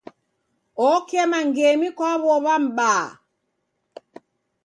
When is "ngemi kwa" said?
1.47-2.11